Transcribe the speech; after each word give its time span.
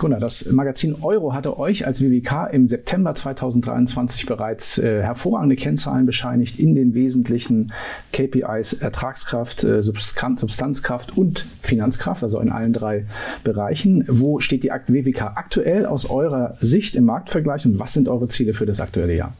Gunnar, 0.00 0.18
das 0.18 0.50
Magazin 0.50 0.96
Euro 1.02 1.34
hatte 1.34 1.58
euch 1.58 1.86
als 1.86 2.00
WWK 2.00 2.48
im 2.52 2.66
September 2.66 3.14
2023 3.14 4.24
bereits 4.24 4.78
äh, 4.78 5.02
hervorragende 5.02 5.56
Kennzahlen 5.56 6.06
bescheinigt 6.06 6.58
in 6.58 6.74
den 6.74 6.94
wesentlichen 6.94 7.70
KPIs 8.14 8.72
Ertragskraft, 8.72 9.62
äh, 9.62 9.82
Substanzkraft 9.82 11.18
und 11.18 11.44
Finanzkraft, 11.60 12.22
also 12.22 12.40
in 12.40 12.50
allen 12.50 12.72
drei 12.72 13.04
Bereichen. 13.44 14.06
Wo 14.08 14.40
steht 14.40 14.62
die 14.62 14.70
WWK 14.70 15.32
aktuell 15.36 15.84
aus 15.84 16.08
eurer 16.08 16.56
Sicht 16.60 16.96
im 16.96 17.04
Marktvergleich 17.04 17.66
und 17.66 17.78
was 17.78 17.92
sind 17.92 18.08
eure 18.08 18.28
Ziele 18.28 18.54
für 18.54 18.64
das 18.64 18.80
aktuelle 18.80 19.14
Jahr? 19.14 19.34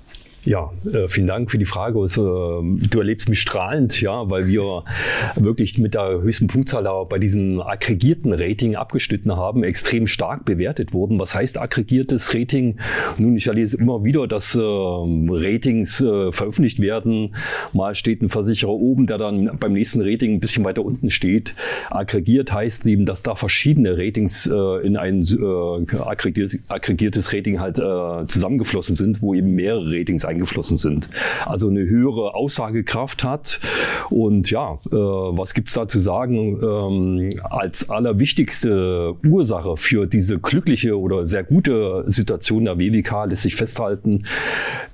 Ja, 0.45 0.71
äh, 0.91 1.07
vielen 1.09 1.27
Dank 1.27 1.51
für 1.51 1.59
die 1.59 1.67
Frage. 1.67 1.99
Also, 1.99 2.63
du 2.63 2.99
erlebst 2.99 3.29
mich 3.29 3.43
strahlend, 3.43 4.01
ja, 4.01 4.31
weil 4.31 4.47
wir 4.47 4.85
wirklich 5.37 5.77
mit 5.77 5.93
der 5.93 6.23
höchsten 6.23 6.47
Punktzahl 6.47 6.81
bei 7.11 7.19
diesem 7.19 7.61
aggregierten 7.61 8.33
Rating 8.33 8.75
abgeschnitten 8.75 9.37
haben, 9.37 9.65
extrem 9.65 10.07
stark 10.07 10.47
bewertet 10.47 10.95
wurden. 10.95 11.19
Was 11.19 11.35
heißt 11.35 11.61
aggregiertes 11.61 12.35
Rating? 12.35 12.79
Nun, 13.19 13.37
ich 13.37 13.49
erlebe 13.49 13.77
immer 13.77 14.03
wieder, 14.03 14.27
dass 14.27 14.55
äh, 14.55 14.61
Ratings 14.61 16.01
äh, 16.01 16.33
veröffentlicht 16.33 16.81
werden. 16.81 17.35
Mal 17.75 17.95
steht 17.95 18.23
ein 18.23 18.31
Versicherer 18.31 18.71
oben, 18.71 19.07
der 19.07 19.19
dann 19.19 19.59
beim 19.59 19.75
nächsten 19.75 20.01
Rating 20.01 20.35
ein 20.35 20.41
bisschen 20.41 20.65
weiter 20.65 20.83
unten 20.83 21.11
steht. 21.11 21.55
Aggregiert 21.91 22.51
heißt 22.51 22.87
eben, 22.87 23.05
dass 23.05 23.23
da 23.23 23.35
verschiedene 23.35 23.99
Ratings 23.99 24.47
äh, 24.47 24.87
in 24.87 24.97
ein 24.97 25.23
äh, 25.23 25.97
aggregiertes, 25.99 27.35
Rating 27.35 27.61
halt 27.61 27.79
äh, 27.79 28.27
zusammengeflossen 28.27 28.97
sind, 28.97 29.21
wo 29.21 29.35
eben 29.35 29.51
mehrere 29.51 29.99
Ratings 29.99 30.30
eingeflossen 30.31 30.77
sind. 30.77 31.09
Also 31.47 31.69
eine 31.69 31.81
höhere 31.81 32.35
Aussagekraft 32.35 33.25
hat. 33.25 33.61
Und 34.09 34.51
ja, 34.51 34.79
äh, 34.91 34.97
was 34.97 35.55
gibt's 35.55 35.75
da 35.75 35.87
zu 35.87 36.01
sagen? 36.01 36.59
Ähm, 36.63 37.31
als 37.43 37.91
allerwichtigste 37.91 39.15
Ursache 39.25 39.77
für 39.77 40.07
diese 40.07 40.39
glückliche 40.39 40.99
oder 40.99 41.27
sehr 41.27 41.45
gute 41.45 42.05
Situation 42.07 42.65
der 42.65 42.79
WWK 42.79 43.27
lässt 43.27 43.43
sich 43.43 43.57
festhalten, 43.57 44.25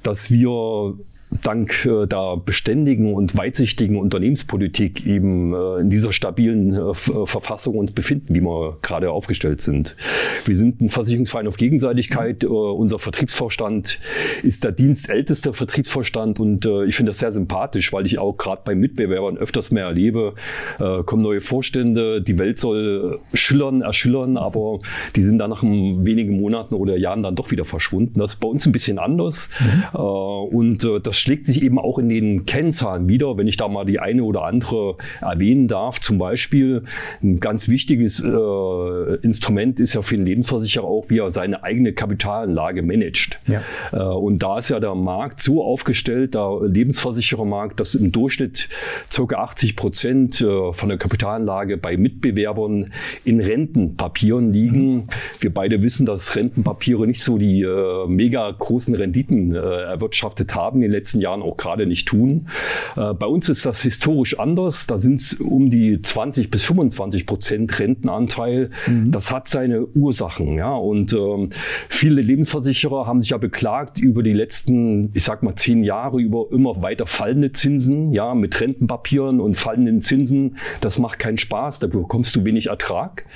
dass 0.03 0.31
wir 0.31 0.95
dank 1.43 1.85
äh, 1.87 2.07
der 2.07 2.37
beständigen 2.37 3.15
und 3.15 3.37
weitsichtigen 3.37 3.97
Unternehmenspolitik 3.97 5.07
eben 5.07 5.55
äh, 5.55 5.81
in 5.81 5.91
dieser 5.91 6.13
stabilen 6.13 6.73
äh, 6.75 6.95
Verfassung 6.95 7.77
uns 7.77 7.93
befinden, 7.93 8.35
wie 8.35 8.41
wir 8.41 8.79
gerade 8.83 9.11
aufgestellt 9.11 9.61
sind. 9.61 9.97
Wir 10.45 10.57
sind 10.57 10.81
ein 10.81 10.89
Versicherungsverein 10.89 11.47
auf 11.47 11.57
Gegenseitigkeit. 11.57 12.45
Äh, 12.45 12.47
unser 12.47 12.99
Vertriebsvorstand 12.99 13.99
ist 14.43 14.65
der 14.65 14.73
dienstälteste 14.73 15.53
Vertriebsvorstand 15.53 16.41
und 16.41 16.67
äh, 16.67 16.85
ich 16.85 16.97
finde 16.97 17.11
das 17.11 17.19
sehr 17.19 17.33
sympathisch, 17.33 17.93
weil 17.93 18.07
ich 18.07 18.19
auch 18.19 18.37
gerade 18.37 18.63
bei 18.65 18.75
Mitbewerbern 18.75 19.37
öfters 19.37 19.71
mehr 19.71 19.85
erlebe, 19.85 20.35
äh, 20.79 21.03
kommen 21.03 21.23
neue 21.23 21.41
Vorstände, 21.41 22.23
die 22.23 22.39
Welt 22.39 22.59
soll 22.59 23.21
schillern, 23.35 23.83
erschillern, 23.83 24.37
aber 24.37 24.81
die 25.15 25.23
sind 25.23 25.39
dann 25.39 25.51
nach 25.51 25.63
wenigen 25.63 26.41
Monaten 26.41 26.75
oder 26.75 26.97
Jahren 26.97 27.23
dann 27.23 27.35
doch 27.35 27.51
wieder 27.51 27.65
verschwunden. 27.65 28.19
Das 28.19 28.35
ist 28.35 28.41
bei 28.41 28.49
uns 28.49 28.67
ein 28.67 28.73
bisschen 28.73 28.99
anders 28.99 29.49
mhm. 29.61 29.99
und 29.99 30.89
das 31.03 31.19
schlägt 31.27 31.45
sich 31.45 31.61
eben 31.61 31.81
auch 31.81 31.99
in 31.99 32.09
den 32.09 32.47
Kennzahlen 32.47 33.09
wieder, 33.09 33.37
wenn 33.37 33.49
ich 33.49 33.57
da 33.57 33.67
mal 33.67 33.85
die 33.85 33.99
eine 33.99 34.23
oder 34.23 34.45
andere 34.45 34.95
erwähnen 35.21 35.67
darf. 35.67 36.01
Zum 36.01 36.19
Beispiel 36.19 36.85
ein 37.21 37.41
ganz 37.41 37.67
wichtiges 37.67 38.21
äh, 38.21 39.15
Instrument 39.23 39.81
ist 39.81 39.95
ja 39.95 40.03
für 40.03 40.15
den 40.15 40.25
Lebensversicherer 40.25 40.85
auch, 40.85 41.11
wie 41.11 41.19
er 41.19 41.33
seine 41.33 41.65
eigene 41.65 41.93
Kapitalanlage 41.95 42.83
managt. 42.83 43.41
Ja. 43.49 43.61
Äh, 43.93 44.05
und 44.05 44.41
da 44.41 44.59
ist 44.59 44.69
ja 44.69 44.79
der 44.79 44.95
Markt 44.95 45.41
so 45.41 45.65
aufgestellt, 45.65 46.37
der 46.37 46.61
Lebensversicherermarkt, 46.63 47.81
dass 47.81 47.97
im 47.97 48.13
Durchschnitt 48.13 48.69
ca. 49.13 49.35
80 49.35 49.75
Prozent 49.75 50.41
äh, 50.41 50.73
von 50.73 50.89
der 50.89 50.97
Kapitalanlage 50.97 51.77
bei 51.77 51.97
Mitbewerbern 51.97 52.93
in 53.25 53.41
Rentenpapieren 53.41 54.53
liegen. 54.53 54.95
Mhm. 54.95 55.05
Wir 55.41 55.53
beide 55.53 55.83
wissen, 55.83 56.07
dass 56.07 56.37
Rentenpapiere 56.37 57.05
nicht 57.05 57.21
so 57.21 57.37
die 57.37 57.63
äh, 57.63 58.07
mega 58.07 58.49
großen 58.49 58.95
Renditen 58.95 59.57
äh, 59.57 59.59
erwirtschaftet 59.59 60.55
haben 60.55 60.77
in 60.77 60.83
den 60.83 60.93
letzten 60.93 61.06
letzten 61.07 61.21
Jahren 61.21 61.41
auch 61.41 61.57
gerade 61.57 61.87
nicht 61.87 62.09
tun. 62.09 62.49
Äh, 62.97 63.15
bei 63.15 63.27
uns 63.27 63.49
ist 63.49 63.65
das 63.65 63.81
historisch 63.83 64.41
anders. 64.41 64.89
Da 64.89 64.99
sind 64.99 65.21
es 65.21 65.35
um 65.35 65.71
die 65.71 66.03
20 66.03 66.51
bis 66.51 66.65
25 66.65 67.27
Prozent 67.27 67.79
Rentenanteil. 67.79 68.71
Mhm. 68.89 69.13
Das 69.13 69.31
hat 69.31 69.47
seine 69.49 69.87
Ursachen. 69.87 70.57
Ja? 70.57 70.75
Und 70.75 71.13
ähm, 71.13 71.51
viele 71.89 72.23
Lebensversicherer 72.23 73.07
haben 73.07 73.21
sich 73.21 73.31
ja 73.31 73.39
beklagt 73.39 74.01
über 74.01 74.25
die 74.25 74.33
letzten, 74.33 75.11
ich 75.15 75.23
sag 75.23 75.45
mal, 75.45 75.55
zehn 75.55 75.85
Jahre 75.85 76.21
über 76.21 76.47
immer 76.51 76.83
weiter 76.83 77.07
fallende 77.07 77.53
Zinsen, 77.53 78.13
ja, 78.13 78.35
mit 78.35 78.61
Rentenpapieren 78.61 79.41
und 79.41 79.55
fallenden 79.55 80.01
Zinsen. 80.01 80.57
Das 80.81 80.99
macht 80.99 81.21
keinen 81.21 81.39
Spaß. 81.39 81.79
Da 81.79 81.87
bekommst 81.87 82.35
du 82.35 82.45
wenig 82.45 82.67
Ertrag. 82.67 83.27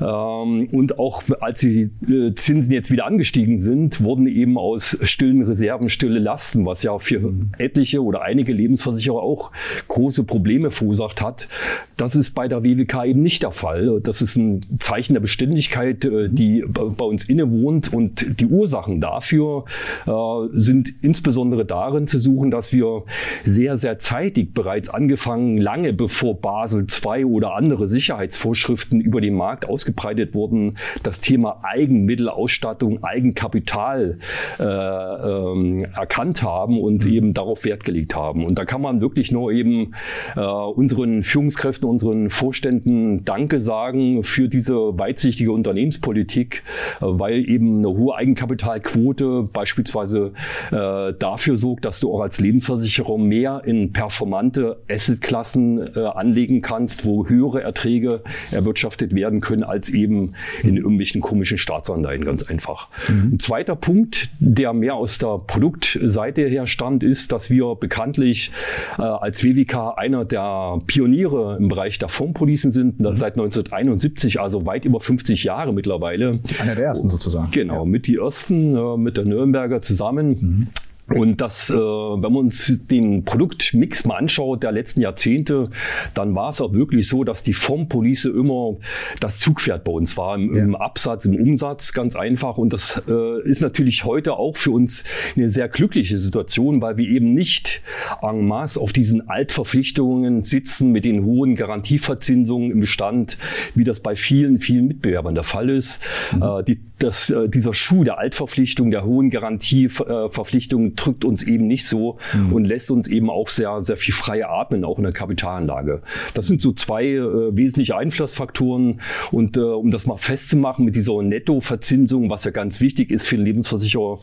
Ähm, 0.00 0.68
und 0.72 0.98
auch 0.98 1.22
als 1.40 1.60
die 1.60 1.90
äh, 2.08 2.34
Zinsen 2.34 2.72
jetzt 2.72 2.90
wieder 2.90 3.04
angestiegen 3.04 3.58
sind, 3.58 4.02
wurden 4.02 4.26
eben 4.26 4.56
aus 4.56 4.96
stillen 5.02 5.42
Reserven 5.42 5.90
stille 5.90 6.18
Lasten, 6.18 6.64
was 6.64 6.82
ja 6.82 6.93
für 7.00 7.32
etliche 7.58 8.02
oder 8.02 8.22
einige 8.22 8.52
Lebensversicherer 8.52 9.22
auch 9.22 9.50
große 9.88 10.24
Probleme 10.24 10.70
verursacht 10.70 11.20
hat. 11.20 11.48
Das 11.96 12.14
ist 12.16 12.30
bei 12.30 12.48
der 12.48 12.64
WWK 12.64 13.04
eben 13.06 13.22
nicht 13.22 13.42
der 13.42 13.52
Fall. 13.52 14.00
Das 14.02 14.22
ist 14.22 14.36
ein 14.36 14.60
Zeichen 14.78 15.14
der 15.14 15.20
Beständigkeit, 15.20 16.04
äh, 16.04 16.28
die 16.28 16.64
bei 16.66 17.04
uns 17.04 17.24
innewohnt 17.24 17.92
und 17.92 18.40
die 18.40 18.46
Ursachen 18.46 19.00
dafür 19.00 19.64
äh, 20.06 20.10
sind 20.52 20.92
insbesondere 21.02 21.64
darin 21.64 22.06
zu 22.06 22.18
suchen, 22.18 22.50
dass 22.50 22.72
wir 22.72 23.04
sehr, 23.44 23.76
sehr 23.76 23.98
zeitig 23.98 24.54
bereits 24.54 24.88
angefangen, 24.88 25.58
lange 25.58 25.92
bevor 25.92 26.40
Basel 26.40 26.86
II 27.04 27.24
oder 27.24 27.54
andere 27.54 27.88
Sicherheitsvorschriften 27.88 29.00
über 29.00 29.20
den 29.20 29.34
Markt 29.34 29.68
ausgebreitet 29.68 30.34
wurden, 30.34 30.76
das 31.02 31.20
Thema 31.20 31.60
Eigenmittelausstattung, 31.62 33.02
Eigenkapital 33.02 34.18
äh, 34.58 34.64
ähm, 34.64 35.86
erkannt 35.94 36.42
haben 36.42 36.80
und 36.84 37.04
mhm. 37.04 37.12
eben 37.12 37.34
darauf 37.34 37.64
Wert 37.64 37.84
gelegt 37.84 38.14
haben. 38.14 38.44
Und 38.44 38.58
da 38.58 38.64
kann 38.64 38.82
man 38.82 39.00
wirklich 39.00 39.32
nur 39.32 39.52
eben 39.52 39.92
äh, 40.36 40.40
unseren 40.40 41.22
Führungskräften, 41.22 41.88
unseren 41.88 42.30
Vorständen 42.30 43.24
Danke 43.24 43.60
sagen 43.60 44.22
für 44.22 44.48
diese 44.48 44.74
weitsichtige 44.98 45.52
Unternehmenspolitik, 45.52 46.62
äh, 47.00 47.04
weil 47.06 47.48
eben 47.48 47.78
eine 47.78 47.88
hohe 47.88 48.14
Eigenkapitalquote 48.16 49.48
beispielsweise 49.52 50.32
äh, 50.70 51.12
dafür 51.18 51.56
sorgt, 51.56 51.84
dass 51.84 52.00
du 52.00 52.12
auch 52.12 52.20
als 52.20 52.40
Lebensversicherer 52.40 53.18
mehr 53.18 53.62
in 53.64 53.92
performante 53.92 54.82
Assetklassen 54.90 55.96
äh, 55.96 56.00
anlegen 56.00 56.62
kannst, 56.62 57.04
wo 57.04 57.26
höhere 57.26 57.62
Erträge 57.62 58.22
erwirtschaftet 58.50 59.14
werden 59.14 59.40
können, 59.40 59.62
als 59.62 59.90
eben 59.90 60.34
in 60.62 60.76
irgendwelchen 60.76 61.20
komischen 61.20 61.58
Staatsanleihen, 61.58 62.24
ganz 62.24 62.42
einfach. 62.42 62.88
Mhm. 63.08 63.34
Ein 63.34 63.38
zweiter 63.38 63.76
Punkt, 63.76 64.28
der 64.38 64.72
mehr 64.72 64.94
aus 64.94 65.18
der 65.18 65.38
Produktseite 65.38 66.42
her 66.42 66.66
Stand 66.74 67.02
ist, 67.02 67.32
dass 67.32 67.48
wir 67.48 67.76
bekanntlich 67.76 68.50
äh, 68.98 69.02
als 69.02 69.42
WWK 69.42 69.94
einer 69.96 70.24
der 70.24 70.80
Pioniere 70.86 71.56
im 71.58 71.68
Bereich 71.68 71.98
der 71.98 72.08
Fondspolicen 72.08 72.72
sind, 72.72 73.00
mhm. 73.00 73.16
seit 73.16 73.34
1971, 73.34 74.40
also 74.40 74.66
weit 74.66 74.84
über 74.84 75.00
50 75.00 75.44
Jahre 75.44 75.72
mittlerweile. 75.72 76.40
Einer 76.60 76.74
der 76.74 76.84
ersten 76.84 77.08
sozusagen. 77.08 77.50
Genau, 77.52 77.80
ja. 77.80 77.84
mit 77.84 78.06
die 78.06 78.16
ersten, 78.16 78.76
äh, 78.76 78.96
mit 78.96 79.16
der 79.16 79.24
Nürnberger 79.24 79.80
zusammen. 79.80 80.28
Mhm. 80.28 80.66
Und 81.08 81.40
das, 81.40 81.68
äh, 81.68 81.74
wenn 81.74 82.32
man 82.32 82.36
uns 82.36 82.80
den 82.90 83.24
Produktmix 83.24 84.06
mal 84.06 84.16
anschaut 84.16 84.62
der 84.62 84.72
letzten 84.72 85.02
Jahrzehnte, 85.02 85.68
dann 86.14 86.34
war 86.34 86.48
es 86.48 86.60
auch 86.62 86.72
wirklich 86.72 87.08
so, 87.08 87.24
dass 87.24 87.42
die 87.42 87.52
Formpolice 87.52 88.30
immer 88.30 88.76
das 89.20 89.38
Zugpferd 89.38 89.84
bei 89.84 89.92
uns 89.92 90.16
war, 90.16 90.36
im, 90.36 90.56
ja. 90.56 90.62
im 90.62 90.74
Absatz, 90.74 91.26
im 91.26 91.34
Umsatz, 91.34 91.92
ganz 91.92 92.16
einfach. 92.16 92.56
Und 92.56 92.72
das 92.72 93.02
äh, 93.06 93.42
ist 93.42 93.60
natürlich 93.60 94.04
heute 94.04 94.34
auch 94.34 94.56
für 94.56 94.70
uns 94.70 95.04
eine 95.36 95.50
sehr 95.50 95.68
glückliche 95.68 96.18
Situation, 96.18 96.80
weil 96.80 96.96
wir 96.96 97.08
eben 97.08 97.34
nicht 97.34 97.82
en 98.22 98.46
masse 98.46 98.80
auf 98.80 98.92
diesen 98.92 99.28
Altverpflichtungen 99.28 100.42
sitzen 100.42 100.90
mit 100.90 101.04
den 101.04 101.24
hohen 101.24 101.54
Garantieverzinsungen 101.54 102.70
im 102.70 102.80
Bestand, 102.80 103.36
wie 103.74 103.84
das 103.84 104.00
bei 104.00 104.16
vielen, 104.16 104.58
vielen 104.58 104.88
Mitbewerbern 104.88 105.34
der 105.34 105.44
Fall 105.44 105.68
ist. 105.68 106.00
Mhm. 106.34 106.42
Äh, 106.42 106.64
die, 106.64 106.80
das, 107.04 107.30
äh, 107.30 107.48
dieser 107.48 107.74
Schuh 107.74 108.02
der 108.02 108.18
Altverpflichtung, 108.18 108.90
der 108.90 109.04
hohen 109.04 109.30
Garantieverpflichtungen 109.30 110.96
drückt 110.96 111.24
uns 111.24 111.42
eben 111.42 111.66
nicht 111.66 111.86
so 111.86 112.18
mhm. 112.32 112.52
und 112.52 112.64
lässt 112.64 112.90
uns 112.90 113.08
eben 113.08 113.30
auch 113.30 113.48
sehr, 113.48 113.82
sehr 113.82 113.96
viel 113.96 114.14
freie 114.14 114.48
atmen, 114.48 114.84
auch 114.84 114.98
in 114.98 115.04
der 115.04 115.12
Kapitalanlage. 115.12 116.02
Das 116.32 116.46
sind 116.46 116.60
so 116.60 116.72
zwei 116.72 117.04
äh, 117.04 117.56
wesentliche 117.56 117.96
Einflussfaktoren. 117.96 119.00
Und 119.30 119.56
äh, 119.56 119.60
um 119.60 119.90
das 119.90 120.06
mal 120.06 120.16
festzumachen 120.16 120.84
mit 120.84 120.96
dieser 120.96 121.22
Nettoverzinsung, 121.22 122.30
was 122.30 122.44
ja 122.44 122.50
ganz 122.50 122.80
wichtig 122.80 123.10
ist 123.10 123.26
für 123.26 123.36
den 123.36 123.44
Lebensversicherer, 123.44 124.20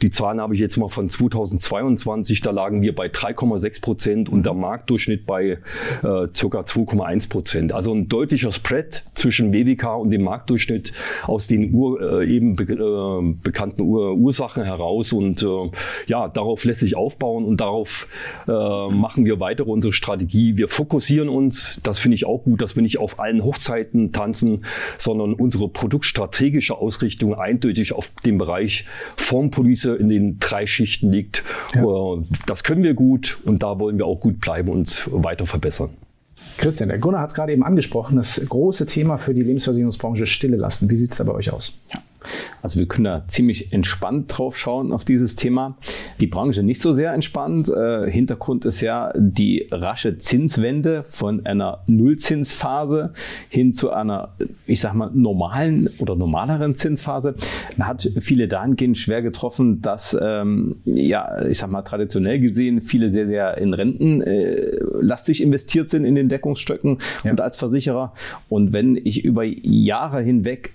die 0.00 0.10
Zahlen 0.10 0.40
habe 0.40 0.54
ich 0.54 0.60
jetzt 0.60 0.76
mal 0.78 0.88
von 0.88 1.08
2022, 1.08 2.40
da 2.40 2.50
lagen 2.50 2.80
wir 2.82 2.94
bei 2.94 3.08
3,6 3.08 3.80
Prozent 3.82 4.28
und 4.28 4.46
der 4.46 4.54
Marktdurchschnitt 4.54 5.26
bei 5.26 5.50
äh, 5.50 5.58
circa 6.34 6.60
2,1 6.60 7.28
Prozent. 7.28 7.72
Also 7.72 7.92
ein 7.92 8.08
deutlicher 8.08 8.52
Spread 8.52 9.04
zwischen 9.14 9.52
WWK 9.52 9.96
und 9.96 10.10
dem 10.10 10.22
Marktdurchschnitt 10.22 10.92
aus 11.24 11.46
den 11.46 11.74
Ur, 11.74 12.21
äh, 12.21 12.21
eben 12.24 12.56
be 12.56 12.64
äh, 12.64 13.34
bekannten 13.42 13.82
Ur 13.82 14.14
Ursachen 14.14 14.64
heraus 14.64 15.12
und 15.12 15.42
äh, 15.42 15.70
ja, 16.06 16.28
darauf 16.28 16.64
lässt 16.64 16.80
sich 16.80 16.96
aufbauen 16.96 17.44
und 17.44 17.60
darauf 17.60 18.08
äh, 18.46 18.50
machen 18.50 19.24
wir 19.24 19.40
weiter 19.40 19.66
unsere 19.66 19.92
Strategie. 19.92 20.56
Wir 20.56 20.68
fokussieren 20.68 21.28
uns, 21.28 21.80
das 21.82 21.98
finde 21.98 22.14
ich 22.16 22.26
auch 22.26 22.44
gut, 22.44 22.62
dass 22.62 22.76
wir 22.76 22.82
nicht 22.82 22.98
auf 22.98 23.20
allen 23.20 23.44
Hochzeiten 23.44 24.12
tanzen, 24.12 24.64
sondern 24.98 25.34
unsere 25.34 25.68
produktstrategische 25.68 26.76
Ausrichtung 26.76 27.34
eindeutig 27.34 27.92
auf 27.92 28.10
dem 28.24 28.38
Bereich 28.38 28.86
Formpolice 29.16 29.94
in 29.94 30.08
den 30.08 30.38
drei 30.38 30.66
Schichten 30.66 31.10
liegt. 31.10 31.44
Ja. 31.74 31.82
Äh, 31.82 32.22
das 32.46 32.64
können 32.64 32.82
wir 32.82 32.94
gut 32.94 33.38
und 33.44 33.62
da 33.62 33.78
wollen 33.78 33.98
wir 33.98 34.06
auch 34.06 34.20
gut 34.20 34.40
bleiben 34.40 34.68
und 34.68 35.08
weiter 35.12 35.46
verbessern. 35.46 35.90
Christian, 36.58 36.88
der 36.88 36.98
Gunnar 36.98 37.22
hat 37.22 37.30
es 37.30 37.34
gerade 37.34 37.52
eben 37.52 37.64
angesprochen, 37.64 38.16
das 38.16 38.40
große 38.48 38.86
Thema 38.86 39.16
für 39.16 39.34
die 39.34 39.42
Lebensversicherungsbranche 39.42 40.26
Stille 40.26 40.56
lassen. 40.56 40.90
Wie 40.90 40.96
sieht 40.96 41.12
es 41.12 41.18
da 41.18 41.24
bei 41.24 41.32
euch 41.32 41.52
aus? 41.52 41.72
Ja. 41.92 42.00
Also 42.62 42.78
wir 42.78 42.86
können 42.86 43.04
da 43.04 43.24
ziemlich 43.28 43.72
entspannt 43.72 44.36
drauf 44.36 44.56
schauen 44.56 44.92
auf 44.92 45.04
dieses 45.04 45.36
Thema. 45.36 45.76
Die 46.20 46.26
Branche 46.26 46.62
nicht 46.62 46.80
so 46.80 46.92
sehr 46.92 47.12
entspannt. 47.12 47.68
Äh, 47.68 48.10
Hintergrund 48.10 48.64
ist 48.64 48.80
ja 48.80 49.12
die 49.16 49.68
rasche 49.70 50.18
Zinswende 50.18 51.02
von 51.02 51.44
einer 51.46 51.82
Nullzinsphase 51.86 53.12
hin 53.48 53.72
zu 53.72 53.90
einer, 53.90 54.34
ich 54.66 54.80
sag 54.80 54.94
mal, 54.94 55.10
normalen 55.12 55.88
oder 55.98 56.14
normaleren 56.14 56.74
Zinsphase. 56.74 57.34
Hat 57.80 58.08
viele 58.20 58.48
dahingehend 58.48 58.96
schwer 58.96 59.22
getroffen, 59.22 59.82
dass, 59.82 60.16
ähm, 60.20 60.76
ja, 60.84 61.44
ich 61.46 61.58
sag 61.58 61.70
mal, 61.70 61.82
traditionell 61.82 62.40
gesehen 62.40 62.80
viele 62.80 63.12
sehr, 63.12 63.26
sehr 63.26 63.58
in 63.58 63.74
Renten 63.74 64.22
äh, 64.22 64.70
lastig 65.00 65.42
investiert 65.42 65.90
sind 65.90 66.04
in 66.04 66.14
den 66.14 66.28
Deckungsstöcken 66.28 66.98
ja. 67.24 67.30
und 67.30 67.40
als 67.40 67.56
Versicherer. 67.56 68.12
Und 68.48 68.72
wenn 68.72 68.96
ich 68.96 69.24
über 69.24 69.44
Jahre 69.44 70.22
hinweg 70.22 70.74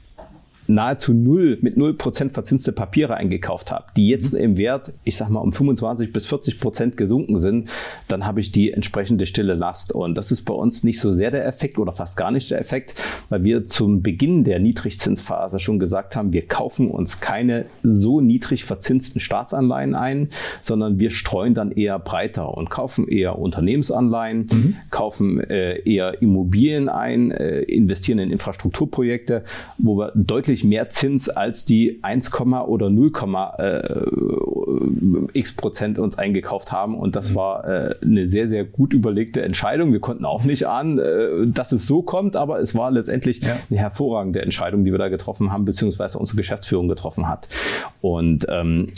nahezu 0.67 1.13
null 1.13 1.57
mit 1.61 1.77
null 1.77 1.93
Prozent 1.93 2.33
verzinste 2.33 2.71
Papiere 2.71 3.15
eingekauft 3.15 3.71
habe, 3.71 3.85
die 3.95 4.07
jetzt 4.07 4.33
mhm. 4.33 4.39
im 4.39 4.57
Wert, 4.57 4.93
ich 5.03 5.17
sag 5.17 5.29
mal, 5.29 5.39
um 5.39 5.51
25 5.51 6.11
bis 6.13 6.27
40 6.27 6.59
Prozent 6.59 6.97
gesunken 6.97 7.39
sind, 7.39 7.69
dann 8.07 8.25
habe 8.25 8.39
ich 8.39 8.51
die 8.51 8.71
entsprechende 8.71 9.25
stille 9.25 9.53
Last. 9.53 9.91
Und 9.91 10.15
das 10.15 10.31
ist 10.31 10.43
bei 10.43 10.53
uns 10.53 10.83
nicht 10.83 10.99
so 10.99 11.13
sehr 11.13 11.31
der 11.31 11.45
Effekt 11.47 11.79
oder 11.79 11.91
fast 11.91 12.17
gar 12.17 12.31
nicht 12.31 12.51
der 12.51 12.59
Effekt, 12.59 13.01
weil 13.29 13.43
wir 13.43 13.65
zum 13.65 14.01
Beginn 14.01 14.43
der 14.43 14.59
Niedrigzinsphase 14.59 15.59
schon 15.59 15.79
gesagt 15.79 16.15
haben, 16.15 16.33
wir 16.33 16.47
kaufen 16.47 16.91
uns 16.91 17.19
keine 17.19 17.65
so 17.83 18.21
niedrig 18.21 18.65
verzinsten 18.65 19.19
Staatsanleihen 19.19 19.95
ein, 19.95 20.29
sondern 20.61 20.99
wir 20.99 21.09
streuen 21.09 21.53
dann 21.53 21.71
eher 21.71 21.99
breiter 21.99 22.57
und 22.57 22.69
kaufen 22.69 23.07
eher 23.07 23.39
Unternehmensanleihen, 23.39 24.47
mhm. 24.51 24.75
kaufen 24.89 25.39
äh, 25.39 25.79
eher 25.79 26.21
Immobilien 26.21 26.89
ein, 26.89 27.31
äh, 27.31 27.61
investieren 27.61 28.19
in 28.19 28.31
Infrastrukturprojekte, 28.31 29.43
wo 29.77 29.97
wir 29.97 30.11
deutlich 30.15 30.56
deutlich 30.57 30.63
mehr 30.63 30.89
Zins 30.89 31.29
als 31.29 31.65
die 31.65 31.99
1, 32.01 32.31
oder 32.67 32.89
0, 32.89 33.11
äh, 33.57 33.79
x 35.33 35.55
Prozent 35.55 35.99
uns 35.99 36.17
eingekauft 36.17 36.71
haben. 36.71 36.97
Und 36.97 37.15
das 37.15 37.31
mhm. 37.31 37.35
war 37.35 37.65
äh, 37.67 37.95
eine 38.03 38.27
sehr, 38.27 38.47
sehr 38.47 38.63
gut 38.63 38.93
überlegte 38.93 39.41
Entscheidung. 39.41 39.91
Wir 39.91 39.99
konnten 39.99 40.25
auch 40.25 40.43
nicht 40.43 40.67
ahnen, 40.67 40.99
äh, 40.99 41.47
dass 41.47 41.71
es 41.71 41.87
so 41.87 42.01
kommt, 42.01 42.35
aber 42.35 42.59
es 42.59 42.75
war 42.75 42.91
letztendlich 42.91 43.41
ja. 43.41 43.57
eine 43.69 43.79
hervorragende 43.79 44.41
Entscheidung, 44.41 44.83
die 44.83 44.91
wir 44.91 44.99
da 44.99 45.09
getroffen 45.09 45.51
haben, 45.51 45.65
beziehungsweise 45.65 46.17
unsere 46.17 46.37
Geschäftsführung 46.37 46.87
getroffen 46.87 47.27
hat. 47.27 47.47
Und 48.01 48.45
ähm, 48.49 48.89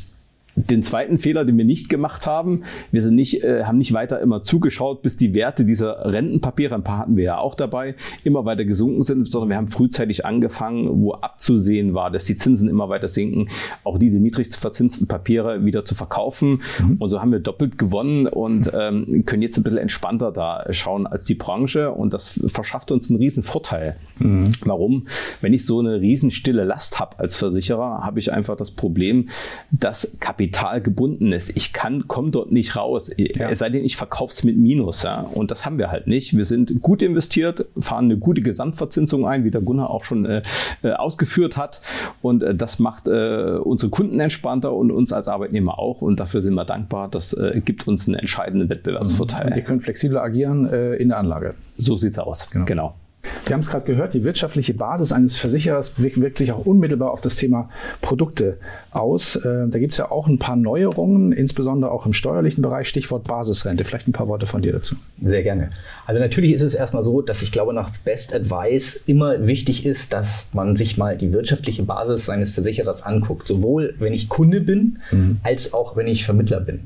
den 0.67 0.83
zweiten 0.83 1.17
Fehler, 1.17 1.45
den 1.45 1.57
wir 1.57 1.65
nicht 1.65 1.89
gemacht 1.89 2.27
haben, 2.27 2.61
wir 2.91 3.01
sind 3.01 3.15
nicht, 3.15 3.43
äh, 3.43 3.63
haben 3.63 3.77
nicht 3.77 3.93
weiter 3.93 4.19
immer 4.19 4.43
zugeschaut, 4.43 5.01
bis 5.01 5.15
die 5.15 5.33
Werte 5.33 5.63
dieser 5.63 6.11
Rentenpapiere, 6.11 6.75
ein 6.75 6.83
paar 6.83 6.97
hatten 6.99 7.15
wir 7.15 7.23
ja 7.23 7.37
auch 7.37 7.55
dabei, 7.55 7.95
immer 8.23 8.45
weiter 8.45 8.65
gesunken 8.65 9.03
sind, 9.03 9.25
sondern 9.27 9.49
wir 9.49 9.57
haben 9.57 9.67
frühzeitig 9.67 10.25
angefangen, 10.25 11.01
wo 11.01 11.13
abzusehen 11.13 11.93
war, 11.93 12.11
dass 12.11 12.25
die 12.25 12.35
Zinsen 12.35 12.67
immer 12.67 12.89
weiter 12.89 13.07
sinken, 13.07 13.49
auch 13.83 13.97
diese 13.97 14.19
niedrig 14.19 14.49
verzinsten 14.49 15.07
Papiere 15.07 15.65
wieder 15.65 15.85
zu 15.85 15.95
verkaufen. 15.95 16.61
Mhm. 16.79 16.97
Und 16.99 17.09
so 17.09 17.21
haben 17.21 17.31
wir 17.31 17.39
doppelt 17.39 17.77
gewonnen 17.77 18.27
und 18.27 18.71
ähm, 18.77 19.23
können 19.25 19.41
jetzt 19.41 19.57
ein 19.57 19.63
bisschen 19.63 19.79
entspannter 19.79 20.31
da 20.31 20.65
schauen 20.71 21.07
als 21.07 21.25
die 21.25 21.35
Branche 21.35 21.91
und 21.91 22.13
das 22.13 22.39
verschafft 22.47 22.91
uns 22.91 23.09
einen 23.09 23.19
riesen 23.19 23.43
Vorteil. 23.43 23.95
Mhm. 24.19 24.51
Warum? 24.65 25.07
Wenn 25.41 25.53
ich 25.53 25.65
so 25.65 25.79
eine 25.79 26.01
riesen 26.01 26.31
stille 26.31 26.65
Last 26.65 26.99
habe 26.99 27.19
als 27.19 27.35
Versicherer, 27.35 28.01
habe 28.03 28.19
ich 28.19 28.33
einfach 28.33 28.57
das 28.57 28.71
Problem, 28.71 29.27
dass 29.71 30.17
Kapital 30.19 30.48
Kapital 30.51 30.81
gebunden 30.81 31.31
ist. 31.31 31.55
Ich 31.55 31.73
kann, 31.73 32.07
komme 32.07 32.31
dort 32.31 32.51
nicht 32.51 32.75
raus. 32.75 33.11
Ja. 33.17 33.49
Es 33.49 33.59
sei 33.59 33.69
denn, 33.69 33.85
ich 33.85 33.97
verkaufe 33.97 34.33
es 34.33 34.43
mit 34.43 34.57
Minus. 34.57 35.03
Ja? 35.03 35.21
Und 35.21 35.51
das 35.51 35.65
haben 35.65 35.77
wir 35.77 35.91
halt 35.91 36.07
nicht. 36.07 36.35
Wir 36.35 36.45
sind 36.45 36.81
gut 36.81 37.01
investiert, 37.01 37.65
fahren 37.79 38.05
eine 38.05 38.17
gute 38.17 38.41
Gesamtverzinsung 38.41 39.27
ein, 39.27 39.43
wie 39.43 39.51
der 39.51 39.61
Gunnar 39.61 39.89
auch 39.89 40.03
schon 40.03 40.25
äh, 40.25 40.41
äh 40.83 40.93
ausgeführt 40.93 41.57
hat. 41.57 41.81
Und 42.21 42.43
äh, 42.43 42.55
das 42.55 42.79
macht 42.79 43.07
äh, 43.07 43.57
unsere 43.63 43.89
Kunden 43.89 44.19
entspannter 44.19 44.73
und 44.73 44.91
uns 44.91 45.13
als 45.13 45.27
Arbeitnehmer 45.27 45.79
auch. 45.79 46.01
Und 46.01 46.19
dafür 46.19 46.41
sind 46.41 46.55
wir 46.55 46.65
dankbar. 46.65 47.09
Das 47.09 47.33
äh, 47.33 47.61
gibt 47.63 47.87
uns 47.87 48.07
einen 48.07 48.15
entscheidenden 48.15 48.69
Wettbewerbsvorteil. 48.69 49.47
Und 49.47 49.55
die 49.55 49.61
können 49.61 49.79
flexibler 49.79 50.21
agieren 50.21 50.67
äh, 50.67 50.95
in 50.95 51.09
der 51.09 51.17
Anlage. 51.17 51.53
So 51.77 51.95
sieht 51.95 52.11
es 52.11 52.19
aus. 52.19 52.49
genau. 52.49 52.65
genau. 52.65 52.95
Wir 53.45 53.53
haben 53.53 53.61
es 53.61 53.69
gerade 53.69 53.85
gehört, 53.85 54.13
die 54.13 54.23
wirtschaftliche 54.23 54.73
Basis 54.73 55.11
eines 55.11 55.37
Versicherers 55.37 56.01
wirkt 56.01 56.37
sich 56.37 56.51
auch 56.51 56.65
unmittelbar 56.65 57.11
auf 57.11 57.21
das 57.21 57.35
Thema 57.35 57.69
Produkte 58.01 58.57
aus. 58.91 59.35
Äh, 59.37 59.67
da 59.67 59.79
gibt 59.79 59.93
es 59.93 59.97
ja 59.97 60.11
auch 60.11 60.27
ein 60.27 60.39
paar 60.39 60.55
Neuerungen, 60.55 61.31
insbesondere 61.31 61.91
auch 61.91 62.05
im 62.05 62.13
steuerlichen 62.13 62.61
Bereich, 62.61 62.87
Stichwort 62.87 63.25
Basisrente. 63.25 63.83
Vielleicht 63.83 64.07
ein 64.07 64.11
paar 64.11 64.27
Worte 64.27 64.45
von 64.45 64.61
dir 64.61 64.71
dazu. 64.71 64.95
Sehr 65.21 65.43
gerne. 65.43 65.71
Also 66.05 66.21
natürlich 66.21 66.53
ist 66.53 66.61
es 66.61 66.75
erstmal 66.75 67.03
so, 67.03 67.21
dass 67.21 67.41
ich 67.41 67.51
glaube, 67.51 67.73
nach 67.73 67.89
Best 68.05 68.33
Advice 68.33 69.01
immer 69.07 69.47
wichtig 69.47 69.85
ist, 69.85 70.13
dass 70.13 70.49
man 70.53 70.75
sich 70.75 70.97
mal 70.97 71.17
die 71.17 71.33
wirtschaftliche 71.33 71.83
Basis 71.83 72.25
seines 72.25 72.51
Versicherers 72.51 73.03
anguckt. 73.03 73.47
Sowohl 73.47 73.95
wenn 73.99 74.13
ich 74.13 74.29
Kunde 74.29 74.61
bin, 74.61 74.99
mhm. 75.11 75.39
als 75.43 75.73
auch 75.73 75.95
wenn 75.95 76.07
ich 76.07 76.23
Vermittler 76.23 76.59
bin. 76.59 76.81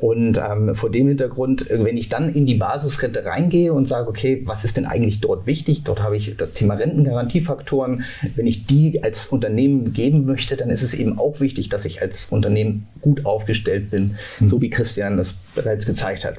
Und 0.00 0.38
ähm, 0.38 0.74
vor 0.76 0.90
dem 0.90 1.08
Hintergrund, 1.08 1.66
wenn 1.70 1.96
ich 1.96 2.08
dann 2.08 2.32
in 2.32 2.46
die 2.46 2.54
Basisrente 2.54 3.24
reingehe 3.24 3.72
und 3.72 3.86
sage, 3.86 4.08
okay, 4.08 4.42
was 4.44 4.64
ist 4.64 4.76
denn 4.76 4.86
eigentlich 4.86 5.20
dort 5.20 5.46
wichtig? 5.46 5.82
Dort 5.82 6.02
habe 6.02 6.16
ich 6.16 6.36
das 6.36 6.52
Thema 6.52 6.74
Rentengarantiefaktoren. 6.74 8.04
Wenn 8.36 8.46
ich 8.46 8.66
die 8.66 9.02
als 9.02 9.26
Unternehmen 9.26 9.92
geben 9.92 10.24
möchte, 10.24 10.56
dann 10.56 10.70
ist 10.70 10.82
es 10.82 10.94
eben 10.94 11.18
auch 11.18 11.40
wichtig, 11.40 11.68
dass 11.68 11.84
ich 11.84 12.00
als 12.00 12.26
Unternehmen 12.26 12.86
gut 13.00 13.26
aufgestellt 13.26 13.90
bin, 13.90 14.16
mhm. 14.38 14.48
so 14.48 14.60
wie 14.60 14.70
Christian 14.70 15.16
das 15.16 15.34
bereits 15.54 15.84
gezeigt 15.84 16.24
hat. 16.24 16.36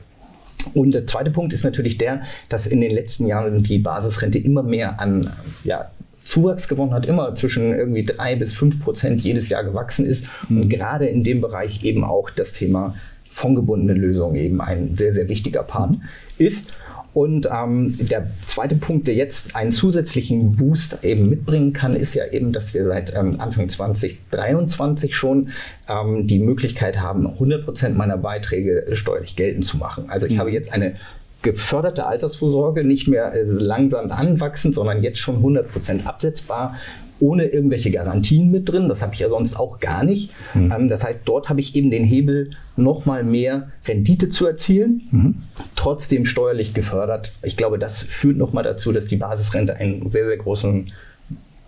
Und 0.74 0.94
der 0.94 1.08
zweite 1.08 1.32
Punkt 1.32 1.52
ist 1.54 1.64
natürlich 1.64 1.98
der, 1.98 2.22
dass 2.48 2.66
in 2.66 2.82
den 2.82 2.92
letzten 2.92 3.28
Jahren 3.28 3.64
die 3.64 3.80
Basisrente 3.80 4.38
immer 4.38 4.64
mehr 4.64 5.02
an 5.02 5.30
ja, 5.64 5.90
Zuwachs 6.24 6.68
gewonnen 6.68 6.94
hat, 6.94 7.06
immer 7.06 7.34
zwischen 7.36 7.74
irgendwie 7.74 8.06
drei 8.06 8.36
bis 8.36 8.54
fünf 8.54 8.80
Prozent 8.82 9.22
jedes 9.22 9.50
Jahr 9.50 9.64
gewachsen 9.64 10.06
ist. 10.06 10.26
Mhm. 10.48 10.62
Und 10.62 10.70
gerade 10.70 11.08
in 11.08 11.24
dem 11.24 11.42
Bereich 11.42 11.84
eben 11.84 12.04
auch 12.04 12.30
das 12.30 12.54
Thema 12.54 12.96
fondgebundene 13.40 13.98
Lösung 13.98 14.36
eben 14.36 14.62
ein 14.62 14.96
sehr, 14.98 15.14
sehr 15.14 15.30
wichtiger 15.30 15.64
Part 15.64 15.96
ist. 16.38 16.72
Und 17.14 17.50
ähm, 17.52 17.96
der 17.98 18.28
zweite 18.46 18.76
Punkt, 18.76 19.08
der 19.08 19.16
jetzt 19.16 19.56
einen 19.56 19.72
zusätzlichen 19.72 20.58
Boost 20.58 21.04
eben 21.04 21.30
mitbringen 21.30 21.74
kann, 21.74 21.96
ist 21.96 22.14
ja 22.14 22.28
eben, 22.28 22.54
dass 22.54 22.74
wir 22.76 22.86
seit 22.86 23.16
ähm, 23.16 23.40
Anfang 23.40 23.68
2023 23.68 25.16
schon 25.16 25.50
ähm, 25.90 26.28
die 26.28 26.40
Möglichkeit 26.40 27.02
haben, 27.02 27.26
100 27.26 27.66
Prozent 27.66 27.98
meiner 27.98 28.18
Beiträge 28.18 28.86
steuerlich 28.94 29.36
geltend 29.36 29.66
zu 29.66 29.78
machen. 29.78 30.06
Also 30.08 30.28
ich 30.28 30.34
mhm. 30.34 30.40
habe 30.40 30.52
jetzt 30.52 30.72
eine 30.72 30.96
geförderte 31.42 32.06
Altersvorsorge, 32.06 32.86
nicht 32.86 33.08
mehr 33.08 33.34
äh, 33.34 33.44
langsam 33.44 34.12
anwachsend, 34.12 34.76
sondern 34.76 35.02
jetzt 35.02 35.20
schon 35.20 35.38
100 35.38 35.72
Prozent 35.72 36.06
absetzbar 36.06 36.76
ohne 37.20 37.46
irgendwelche 37.46 37.92
Garantien 37.92 38.52
mit 38.52 38.70
drin. 38.70 38.90
Das 38.90 39.02
habe 39.02 39.14
ich 39.14 39.20
ja 39.20 39.30
sonst 39.30 39.60
auch 39.60 39.80
gar 39.80 40.04
nicht. 40.04 40.32
Mhm. 40.54 40.72
Ähm, 40.72 40.88
das 40.88 41.04
heißt, 41.04 41.22
dort 41.26 41.50
habe 41.50 41.60
ich 41.60 41.76
eben 41.76 41.92
den 41.92 42.04
Hebel, 42.04 42.52
nochmal 42.76 43.24
mehr 43.24 43.70
Rendite 43.88 44.30
zu 44.30 44.46
erzielen, 44.46 45.02
mhm. 45.12 45.36
trotzdem 45.76 46.26
steuerlich 46.26 46.74
gefördert. 46.74 47.34
Ich 47.44 47.58
glaube, 47.58 47.78
das 47.78 48.02
führt 48.04 48.38
nochmal 48.38 48.64
dazu, 48.64 48.92
dass 48.92 49.08
die 49.08 49.18
Basisrente 49.18 49.76
einen 49.76 50.10
sehr, 50.10 50.26
sehr 50.26 50.38
großen 50.38 50.92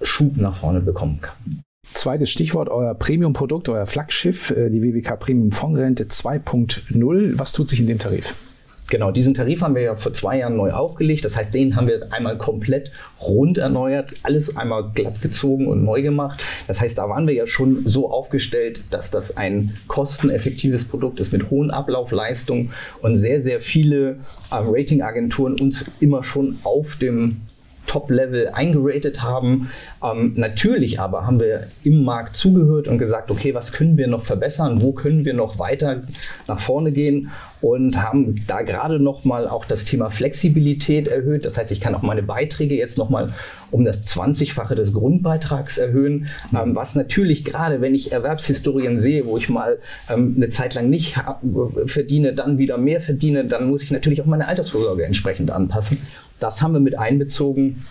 Schub 0.01 0.37
nach 0.37 0.55
vorne 0.55 0.81
bekommen 0.81 1.19
kann. 1.21 1.63
Zweites 1.93 2.29
Stichwort, 2.29 2.69
euer 2.69 2.93
Premium-Produkt, 2.95 3.67
euer 3.69 3.85
Flaggschiff, 3.85 4.51
äh, 4.51 4.69
die 4.69 4.81
WWK 4.81 5.17
Premium 5.17 5.51
Fondsrente 5.51 6.05
2.0. 6.05 7.37
Was 7.37 7.51
tut 7.51 7.67
sich 7.69 7.79
in 7.79 7.87
dem 7.87 7.99
Tarif? 7.99 8.33
Genau, 8.91 9.09
diesen 9.09 9.33
Tarif 9.33 9.61
haben 9.61 9.73
wir 9.73 9.83
ja 9.83 9.95
vor 9.95 10.11
zwei 10.11 10.39
Jahren 10.39 10.57
neu 10.57 10.73
aufgelegt. 10.73 11.23
Das 11.23 11.37
heißt, 11.37 11.53
den 11.53 11.77
haben 11.77 11.87
wir 11.87 12.11
einmal 12.11 12.37
komplett 12.37 12.91
rund 13.21 13.57
erneuert, 13.57 14.11
alles 14.23 14.57
einmal 14.57 14.91
glatt 14.93 15.21
gezogen 15.21 15.67
und 15.67 15.85
neu 15.85 16.01
gemacht. 16.01 16.43
Das 16.67 16.81
heißt, 16.81 16.97
da 16.97 17.07
waren 17.07 17.25
wir 17.25 17.33
ja 17.33 17.47
schon 17.47 17.83
so 17.85 18.11
aufgestellt, 18.11 18.83
dass 18.91 19.09
das 19.09 19.37
ein 19.37 19.71
kosteneffektives 19.87 20.83
Produkt 20.83 21.21
ist 21.21 21.31
mit 21.31 21.49
hohen 21.49 21.71
Ablaufleistungen 21.71 22.73
und 23.01 23.15
sehr, 23.15 23.41
sehr 23.41 23.61
viele 23.61 24.17
ähm, 24.51 24.67
Ratingagenturen 24.67 25.57
uns 25.57 25.85
immer 26.01 26.25
schon 26.25 26.59
auf 26.63 26.97
dem 26.97 27.37
Top-Level 27.91 28.47
eingeratet 28.53 29.21
haben. 29.21 29.69
Ähm, 30.01 30.31
natürlich 30.37 31.01
aber 31.01 31.25
haben 31.25 31.41
wir 31.41 31.67
im 31.83 32.05
Markt 32.05 32.37
zugehört 32.37 32.87
und 32.87 32.97
gesagt, 32.99 33.29
okay, 33.29 33.53
was 33.53 33.73
können 33.73 33.97
wir 33.97 34.07
noch 34.07 34.23
verbessern, 34.23 34.81
wo 34.81 34.93
können 34.93 35.25
wir 35.25 35.33
noch 35.33 35.59
weiter 35.59 36.01
nach 36.47 36.61
vorne 36.61 36.93
gehen 36.93 37.31
und 37.59 38.01
haben 38.01 38.43
da 38.47 38.61
gerade 38.61 38.97
noch 38.97 39.25
mal 39.25 39.47
auch 39.47 39.65
das 39.65 39.83
Thema 39.83 40.09
Flexibilität 40.09 41.09
erhöht. 41.09 41.43
Das 41.43 41.57
heißt, 41.57 41.69
ich 41.71 41.81
kann 41.81 41.93
auch 41.93 42.01
meine 42.01 42.23
Beiträge 42.23 42.75
jetzt 42.75 42.97
noch 42.97 43.09
mal 43.09 43.33
um 43.71 43.83
das 43.83 44.07
20-fache 44.07 44.73
des 44.73 44.93
Grundbeitrags 44.93 45.77
erhöhen, 45.77 46.27
ähm, 46.55 46.75
was 46.75 46.95
natürlich 46.95 47.43
gerade, 47.43 47.81
wenn 47.81 47.93
ich 47.93 48.13
Erwerbshistorien 48.13 48.99
sehe, 48.99 49.25
wo 49.25 49.37
ich 49.37 49.49
mal 49.49 49.79
ähm, 50.09 50.33
eine 50.37 50.47
Zeit 50.47 50.75
lang 50.75 50.89
nicht 50.89 51.17
verdiene, 51.87 52.31
dann 52.31 52.57
wieder 52.57 52.77
mehr 52.77 53.01
verdiene, 53.01 53.43
dann 53.43 53.69
muss 53.69 53.83
ich 53.83 53.91
natürlich 53.91 54.21
auch 54.21 54.25
meine 54.25 54.47
Altersvorsorge 54.47 55.03
entsprechend 55.03 55.51
anpassen. 55.51 55.97
Das 56.41 56.61
haben 56.61 56.73
wir 56.73 56.79
mit 56.79 56.97
einbezogen. 56.97 57.85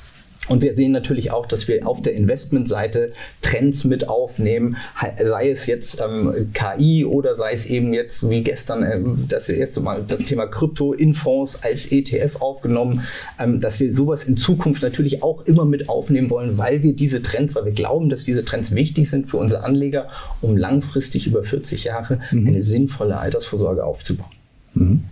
Und 0.49 0.63
wir 0.63 0.75
sehen 0.75 0.91
natürlich 0.91 1.31
auch, 1.31 1.47
dass 1.47 1.69
wir 1.69 1.87
auf 1.87 2.03
der 2.03 2.15
Investmentseite 2.15 3.13
Trends 3.43 3.85
mit 3.85 4.09
aufnehmen, 4.09 4.77
sei 5.23 5.51
es 5.51 5.67
jetzt 5.67 6.01
ähm, 6.01 6.51
KI 6.55 7.05
oder 7.05 7.37
sei 7.37 7.53
es 7.53 7.67
eben 7.67 7.93
jetzt 7.93 8.29
wie 8.29 8.43
gestern 8.43 8.83
ähm, 8.83 9.27
das 9.29 9.49
erste 9.49 9.81
Mal 9.81 10.03
das 10.09 10.25
Thema 10.25 10.47
Krypto 10.47 10.93
in 10.93 11.15
Fonds 11.15 11.63
als 11.63 11.93
ETF 11.93 12.41
aufgenommen, 12.41 13.05
ähm, 13.39 13.61
dass 13.61 13.79
wir 13.79 13.95
sowas 13.95 14.25
in 14.25 14.37
Zukunft 14.37 14.83
natürlich 14.83 15.23
auch 15.23 15.45
immer 15.45 15.67
mit 15.67 15.89
aufnehmen 15.89 16.31
wollen, 16.31 16.59
weil 16.59 16.83
wir 16.83 16.97
diese 16.97 17.23
Trends, 17.23 17.55
weil 17.55 17.67
wir 17.67 17.73
glauben, 17.73 18.09
dass 18.09 18.25
diese 18.25 18.45
Trends 18.45 18.75
wichtig 18.75 19.09
sind 19.11 19.29
für 19.29 19.37
unsere 19.37 19.63
Anleger, 19.63 20.09
um 20.41 20.57
langfristig 20.57 21.27
über 21.27 21.45
40 21.45 21.85
Jahre 21.85 22.19
mhm. 22.33 22.49
eine 22.49 22.61
sinnvolle 22.61 23.19
Altersvorsorge 23.19 23.85
aufzubauen. 23.85 24.31
Mhm. 24.75 25.05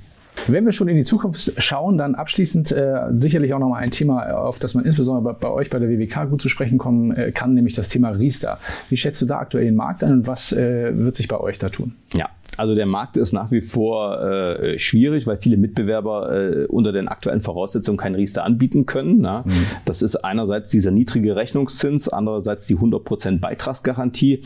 Wenn 0.46 0.64
wir 0.64 0.72
schon 0.72 0.88
in 0.88 0.96
die 0.96 1.04
Zukunft 1.04 1.52
schauen, 1.58 1.98
dann 1.98 2.14
abschließend 2.14 2.72
äh, 2.72 3.08
sicherlich 3.16 3.54
auch 3.54 3.58
nochmal 3.58 3.82
ein 3.82 3.90
Thema, 3.90 4.30
auf 4.38 4.58
das 4.58 4.74
man 4.74 4.84
insbesondere 4.84 5.34
bei, 5.34 5.48
bei, 5.48 5.50
euch 5.50 5.70
bei 5.70 5.78
der 5.78 5.88
WWK 5.88 6.30
gut 6.30 6.42
zu 6.42 6.48
sprechen 6.48 6.78
kommen 6.78 7.10
äh, 7.12 7.32
kann, 7.32 7.54
nämlich 7.54 7.74
das 7.74 7.88
Thema 7.88 8.10
Riester. 8.10 8.58
Wie 8.88 8.96
schätzt 8.96 9.20
du 9.22 9.26
da 9.26 9.38
aktuell 9.38 9.64
den 9.64 9.74
Markt 9.76 10.04
ein 10.04 10.12
und 10.12 10.26
was 10.26 10.52
äh, 10.52 10.96
wird 10.96 11.16
sich 11.16 11.28
bei 11.28 11.38
euch 11.38 11.58
da 11.58 11.68
tun? 11.68 11.94
Ja, 12.12 12.28
also 12.58 12.74
der 12.74 12.86
Markt 12.86 13.16
ist 13.16 13.32
nach 13.32 13.52
wie 13.52 13.60
vor 13.60 14.20
äh, 14.20 14.78
schwierig, 14.78 15.28
weil 15.28 15.36
viele 15.36 15.56
Mitbewerber 15.56 16.32
äh, 16.32 16.66
unter 16.66 16.90
den 16.90 17.06
aktuellen 17.06 17.40
Voraussetzungen 17.40 17.96
kein 17.96 18.16
Riester 18.16 18.44
anbieten 18.44 18.84
können. 18.84 19.20
Mhm. 19.20 19.44
Das 19.84 20.02
ist 20.02 20.16
einerseits 20.16 20.70
dieser 20.70 20.90
niedrige 20.90 21.36
Rechnungszins, 21.36 22.08
andererseits 22.08 22.66
die 22.66 22.76
100% 22.76 23.38
Beitragsgarantie. 23.38 24.42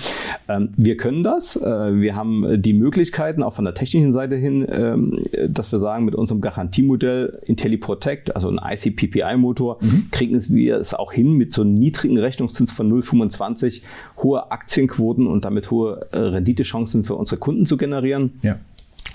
Ähm, 0.46 0.70
wir 0.76 0.98
können 0.98 1.22
das. 1.22 1.56
Äh, 1.56 2.00
wir 2.00 2.14
haben 2.14 2.60
die 2.60 2.74
Möglichkeiten, 2.74 3.42
auch 3.42 3.54
von 3.54 3.64
der 3.64 3.74
technischen 3.74 4.12
Seite 4.12 4.36
hin, 4.36 4.66
ähm, 4.70 5.24
dass 5.48 5.72
wir 5.72 5.78
sagen, 5.78 6.04
mit 6.04 6.14
unserem 6.14 6.42
Garantiemodell 6.42 7.38
IntelliProtect, 7.46 8.36
also 8.36 8.50
ein 8.50 8.60
ICPPI-Motor, 8.62 9.78
mhm. 9.80 10.08
kriegen 10.10 10.38
wir 10.50 10.76
es 10.76 10.92
auch 10.92 11.12
hin, 11.12 11.32
mit 11.32 11.54
so 11.54 11.62
einem 11.62 11.72
niedrigen 11.74 12.18
Rechnungszins 12.18 12.72
von 12.72 12.92
0,25 12.92 13.80
hohe 14.18 14.50
Aktienquoten 14.50 15.26
und 15.26 15.46
damit 15.46 15.70
hohe 15.70 16.06
äh, 16.12 16.18
Renditechancen 16.18 17.04
für 17.04 17.14
unsere 17.14 17.38
Kunden 17.38 17.64
zu 17.64 17.78
generieren 17.78 18.01
generieren. 18.02 18.32
Ja. 18.42 18.58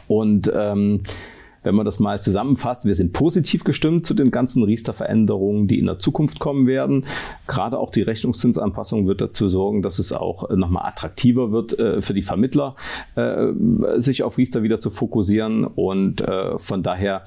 Und 0.07 0.51
ähm, 0.53 1.01
wenn 1.63 1.75
man 1.75 1.85
das 1.85 1.99
mal 1.99 2.21
zusammenfasst, 2.21 2.85
wir 2.85 2.95
sind 2.95 3.11
positiv 3.11 3.65
gestimmt 3.65 4.05
zu 4.05 4.13
den 4.13 4.31
ganzen 4.31 4.63
Riester-Veränderungen, 4.63 5.67
die 5.67 5.79
in 5.79 5.85
der 5.85 5.99
Zukunft 5.99 6.39
kommen 6.39 6.65
werden. 6.65 7.05
Gerade 7.45 7.77
auch 7.77 7.91
die 7.91 8.03
Rechnungszinsanpassung 8.03 9.05
wird 9.05 9.19
dazu 9.19 9.49
sorgen, 9.49 9.81
dass 9.81 9.99
es 9.99 10.13
auch 10.13 10.49
nochmal 10.49 10.87
attraktiver 10.87 11.51
wird 11.51 11.77
äh, 11.77 12.01
für 12.01 12.13
die 12.13 12.21
Vermittler, 12.21 12.75
äh, 13.15 13.47
sich 13.97 14.23
auf 14.23 14.37
Riester 14.37 14.63
wieder 14.63 14.79
zu 14.79 14.89
fokussieren. 14.89 15.65
Und 15.65 16.21
äh, 16.21 16.57
von 16.57 16.83
daher 16.83 17.23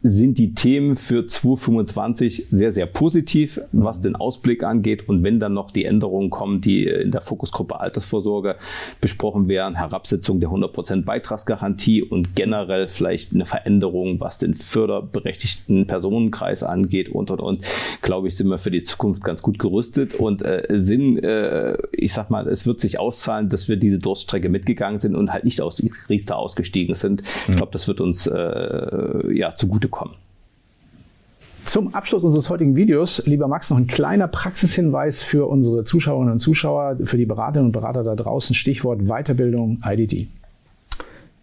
sind 0.00 0.38
die 0.38 0.54
Themen 0.54 0.94
für 0.94 1.26
2025 1.26 2.46
sehr, 2.50 2.72
sehr 2.72 2.86
positiv, 2.86 3.60
was 3.72 4.00
den 4.00 4.14
Ausblick 4.14 4.62
angeht. 4.62 5.08
Und 5.08 5.24
wenn 5.24 5.40
dann 5.40 5.54
noch 5.54 5.72
die 5.72 5.84
Änderungen 5.84 6.30
kommen, 6.30 6.60
die 6.60 6.84
in 6.84 7.10
der 7.10 7.20
Fokusgruppe 7.20 7.80
Altersvorsorge 7.80 8.56
besprochen 9.00 9.48
werden, 9.48 9.74
Herabsetzung 9.74 10.38
der 10.38 10.50
100% 10.50 11.04
Beitragsgarantie 11.04 12.02
und 12.02 12.36
generell 12.36 12.86
vielleicht 12.86 13.34
eine 13.34 13.44
Veränderung, 13.44 14.20
was 14.20 14.38
den 14.38 14.54
förderberechtigten 14.54 15.88
Personenkreis 15.88 16.62
angeht 16.62 17.08
und, 17.08 17.32
und, 17.32 17.40
und, 17.40 17.66
glaube 18.00 18.28
ich, 18.28 18.36
sind 18.36 18.48
wir 18.48 18.58
für 18.58 18.70
die 18.70 18.84
Zukunft 18.84 19.24
ganz 19.24 19.42
gut 19.42 19.58
gerüstet 19.58 20.14
und 20.14 20.42
äh, 20.42 20.64
sind, 20.70 21.24
äh, 21.24 21.76
ich 21.90 22.12
sag 22.12 22.30
mal, 22.30 22.46
es 22.46 22.66
wird 22.66 22.80
sich 22.80 23.00
auszahlen, 23.00 23.48
dass 23.48 23.68
wir 23.68 23.76
diese 23.76 23.98
Durststrecke 23.98 24.48
mitgegangen 24.48 24.98
sind 24.98 25.16
und 25.16 25.32
halt 25.32 25.42
nicht 25.44 25.60
aus 25.60 25.82
Riester 26.08 26.36
ausgestiegen 26.36 26.94
sind. 26.94 27.22
Ich 27.48 27.56
glaube, 27.56 27.72
das 27.72 27.88
wird 27.88 28.00
uns 28.00 28.28
äh, 28.28 29.34
ja 29.34 29.54
zugute 29.56 29.87
zugutekommen. 29.88 30.14
Zum 31.64 31.94
Abschluss 31.94 32.24
unseres 32.24 32.48
heutigen 32.48 32.76
Videos, 32.76 33.26
lieber 33.26 33.46
Max, 33.46 33.68
noch 33.68 33.76
ein 33.76 33.86
kleiner 33.86 34.26
Praxishinweis 34.26 35.22
für 35.22 35.46
unsere 35.46 35.84
Zuschauerinnen 35.84 36.32
und 36.32 36.38
Zuschauer, 36.38 36.96
für 37.02 37.18
die 37.18 37.26
Beraterinnen 37.26 37.66
und 37.66 37.72
Berater 37.72 38.04
da 38.04 38.14
draußen. 38.14 38.54
Stichwort 38.54 39.02
Weiterbildung 39.02 39.82
IDD. 39.84 40.28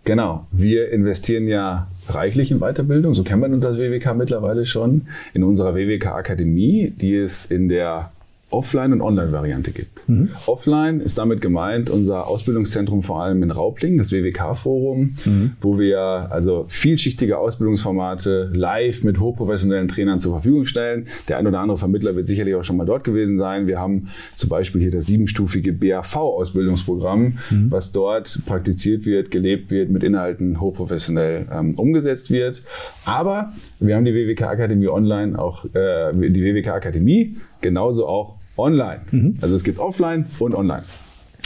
Genau, 0.04 0.46
wir 0.52 0.92
investieren 0.92 1.48
ja 1.48 1.88
reichlich 2.10 2.52
in 2.52 2.60
Weiterbildung, 2.60 3.14
so 3.14 3.24
kennt 3.24 3.42
man 3.42 3.60
das 3.60 3.78
WWK 3.78 4.16
mittlerweile 4.16 4.66
schon, 4.66 5.08
in 5.34 5.44
unserer 5.44 5.76
WWK 5.76 6.08
Akademie, 6.08 6.92
die 6.96 7.16
es 7.16 7.46
in 7.46 7.70
der 7.70 8.12
Offline- 8.52 8.94
und 8.94 9.02
Online-Variante 9.02 9.72
gibt. 9.72 10.08
Mhm. 10.08 10.30
Offline 10.46 11.02
ist 11.02 11.18
damit 11.18 11.42
gemeint 11.42 11.90
unser 11.90 12.28
Ausbildungszentrum 12.28 13.02
vor 13.02 13.24
allem 13.24 13.42
in 13.42 13.50
Raubling, 13.50 13.98
das 13.98 14.12
WWK-Forum, 14.12 15.16
mhm. 15.26 15.52
wo 15.62 15.80
wir 15.80 16.00
also 16.00 16.66
vielschichtige 16.68 17.40
Ausbildungsformate 17.40 18.52
live 18.54 19.04
mit 19.04 19.20
hochprofessionellen 19.20 19.88
Trainern 19.88 20.20
zur 20.20 20.34
Verfügung 20.34 20.66
stellen. 20.66 21.08
Der 21.28 21.38
ein 21.38 21.48
oder 21.48 21.60
andere 21.60 21.78
Vermittler 21.78 22.16
wird 22.16 22.28
sicherlich 22.28 22.54
auch 22.54 22.64
schon 22.64 22.78
mal 22.78 22.86
dort 22.86 23.04
gewesen 23.04 23.38
sein. 23.38 23.66
Wir 23.66 23.80
haben 23.80 24.10
zum 24.36 24.50
Beispiel 24.50 24.80
hier 24.80 24.92
das 24.92 25.08
siebenstufige 25.08 25.74
BAV-Ausbildungsprogramm, 25.74 27.40
mhm. 27.50 27.72
was 27.72 27.92
dort 27.92 28.40
praktiziert 28.46 29.06
wird, 29.06 29.32
gelebt 29.32 29.72
wird, 29.72 29.90
mit 29.90 30.04
Inhalten 30.04 30.62
hochprofessionell 30.62 31.48
ähm, 31.52 31.76
umgesetzt 31.80 32.30
wird. 32.30 32.62
Aber 33.06 33.52
wir 33.80 33.96
haben 33.96 34.06
die 34.06 34.14
WWK 34.14 34.44
Akademie 34.44 34.88
online, 34.88 35.38
auch 35.38 35.66
äh, 35.74 36.14
die 36.14 36.44
WWK 36.44 36.70
Akademie 36.70 37.36
genauso 37.66 38.08
auch 38.08 38.36
online. 38.58 39.02
Mhm. 39.12 39.36
Also 39.42 39.56
es 39.56 39.64
gibt 39.64 39.80
offline 39.80 40.28
und 40.40 40.54
online. 40.54 40.84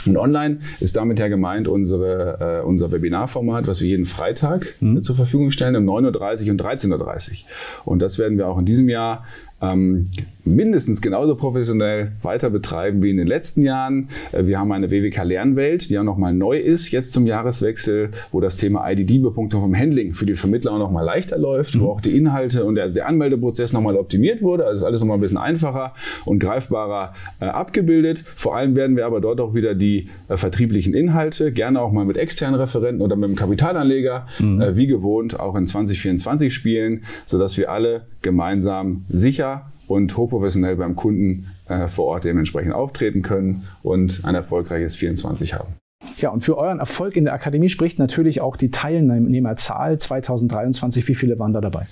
Und 0.06 0.16
online 0.16 0.58
ist 0.80 0.96
damit 0.96 1.18
ja 1.18 1.28
gemeint 1.28 1.68
unsere, 1.68 2.60
äh, 2.62 2.66
unser 2.66 2.92
Webinarformat, 2.92 3.66
was 3.66 3.80
wir 3.80 3.88
jeden 3.88 4.04
Freitag 4.04 4.74
mhm. 4.80 5.02
zur 5.02 5.16
Verfügung 5.16 5.50
stellen 5.50 5.76
um 5.76 5.84
9.30 5.84 6.44
Uhr 6.46 6.50
und 6.52 6.62
13.30 6.62 7.30
Uhr. 7.30 7.36
Und 7.84 8.00
das 8.00 8.18
werden 8.18 8.38
wir 8.38 8.48
auch 8.48 8.58
in 8.58 8.64
diesem 8.64 8.88
Jahr 8.88 9.24
ähm, 9.60 10.06
mindestens 10.44 11.02
genauso 11.02 11.36
professionell 11.36 12.12
weiter 12.22 12.50
betreiben 12.50 13.02
wie 13.02 13.10
in 13.10 13.16
den 13.16 13.26
letzten 13.26 13.62
Jahren. 13.62 14.08
Äh, 14.32 14.46
wir 14.46 14.58
haben 14.58 14.72
eine 14.72 14.90
WWK 14.90 15.22
Lernwelt, 15.22 15.90
die 15.90 15.98
auch 15.98 16.04
nochmal 16.04 16.34
neu 16.34 16.58
ist, 16.58 16.90
jetzt 16.90 17.12
zum 17.12 17.26
Jahreswechsel, 17.26 18.10
wo 18.32 18.40
das 18.40 18.56
Thema 18.56 18.90
IDD-Bepunktung 18.90 19.60
vom 19.60 19.76
Handling 19.76 20.14
für 20.14 20.26
die 20.26 20.34
Vermittler 20.34 20.72
auch 20.72 20.78
nochmal 20.78 21.04
leichter 21.04 21.38
läuft, 21.38 21.74
mhm. 21.74 21.80
wo 21.80 21.90
auch 21.90 22.00
die 22.00 22.16
Inhalte 22.16 22.64
und 22.64 22.74
der, 22.74 22.90
der 22.90 23.06
Anmeldeprozess 23.06 23.72
nochmal 23.72 23.96
optimiert 23.96 24.42
wurde. 24.42 24.66
Also 24.66 24.78
ist 24.78 24.84
alles 24.84 25.00
nochmal 25.00 25.18
ein 25.18 25.20
bisschen 25.20 25.38
einfacher 25.38 25.94
und 26.24 26.38
greifbarer 26.38 27.14
äh, 27.40 27.46
abgebildet. 27.46 28.18
Vor 28.18 28.56
allem 28.56 28.76
werden 28.76 28.96
wir 28.96 29.06
aber 29.06 29.20
dort 29.20 29.40
auch 29.40 29.54
wieder 29.54 29.74
die 29.74 30.08
äh, 30.28 30.36
vertrieblichen 30.36 30.94
Inhalte, 30.94 31.52
gerne 31.52 31.80
auch 31.80 31.92
mal 31.92 32.04
mit 32.04 32.16
externen 32.16 32.58
Referenten 32.58 33.02
oder 33.02 33.16
mit 33.16 33.28
dem 33.28 33.36
Kapitalanleger, 33.36 34.26
mhm. 34.38 34.60
äh, 34.60 34.76
wie 34.76 34.86
gewohnt, 34.86 35.38
auch 35.38 35.54
in 35.56 35.66
2024 35.66 36.52
spielen, 36.52 37.04
sodass 37.26 37.56
wir 37.56 37.70
alle 37.70 38.02
gemeinsam 38.22 39.04
sicher 39.08 39.49
und 39.86 40.16
hochprofessionell 40.16 40.76
beim 40.76 40.96
Kunden 40.96 41.46
äh, 41.68 41.88
vor 41.88 42.06
Ort 42.06 42.24
dementsprechend 42.24 42.74
auftreten 42.74 43.22
können 43.22 43.64
und 43.82 44.24
ein 44.24 44.34
erfolgreiches 44.34 44.96
24 44.96 45.54
haben. 45.54 45.74
Ja, 46.16 46.30
und 46.30 46.40
für 46.40 46.56
euren 46.56 46.78
Erfolg 46.78 47.16
in 47.16 47.24
der 47.24 47.34
Akademie 47.34 47.68
spricht 47.68 47.98
natürlich 47.98 48.40
auch 48.40 48.56
die 48.56 48.70
Teilnehmerzahl 48.70 49.98
2023. 49.98 51.06
Wie 51.08 51.14
viele 51.14 51.38
waren 51.38 51.52
da 51.52 51.60
dabei? 51.60 51.86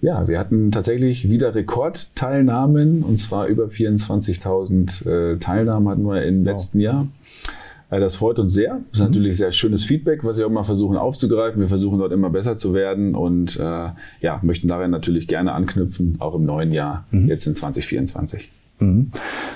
Ja, 0.00 0.28
wir 0.28 0.38
hatten 0.38 0.70
tatsächlich 0.70 1.28
wieder 1.28 1.54
Rekordteilnahmen 1.54 3.02
und 3.02 3.18
zwar 3.18 3.46
über 3.46 3.66
24.000 3.66 5.08
äh, 5.08 5.38
Teilnahmen 5.38 5.88
hatten 5.88 6.02
wir 6.02 6.22
im 6.22 6.40
wow. 6.40 6.46
letzten 6.46 6.80
Jahr. 6.80 7.08
Äh, 7.90 8.00
das 8.00 8.16
freut 8.16 8.38
uns 8.38 8.52
sehr. 8.52 8.80
Das 8.90 9.00
ist 9.00 9.06
mhm. 9.06 9.12
natürlich 9.12 9.36
sehr 9.36 9.52
schönes 9.52 9.84
Feedback, 9.84 10.24
was 10.24 10.38
wir 10.38 10.46
auch 10.46 10.50
mal 10.50 10.64
versuchen 10.64 10.96
aufzugreifen. 10.96 11.60
Wir 11.60 11.68
versuchen 11.68 11.98
dort 11.98 12.12
immer 12.12 12.30
besser 12.30 12.56
zu 12.56 12.74
werden 12.74 13.14
und 13.14 13.56
äh, 13.56 13.90
ja, 14.20 14.40
möchten 14.42 14.68
darin 14.68 14.90
natürlich 14.90 15.28
gerne 15.28 15.52
anknüpfen, 15.52 16.16
auch 16.18 16.34
im 16.34 16.44
neuen 16.44 16.72
Jahr, 16.72 17.06
mhm. 17.10 17.28
jetzt 17.28 17.46
in 17.46 17.54
2024. 17.54 18.50
Mhm. 18.80 19.10